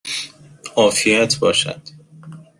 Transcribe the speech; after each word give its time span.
عافیت 0.75 1.37
باشد! 1.39 1.79